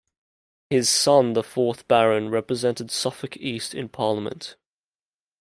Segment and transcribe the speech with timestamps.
[0.71, 4.55] His son, the fourth Baron, represented Suffolk East in Parliament.